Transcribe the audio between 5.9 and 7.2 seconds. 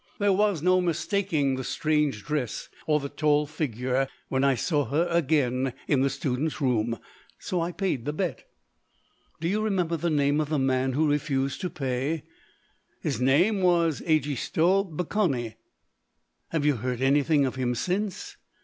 the student's room.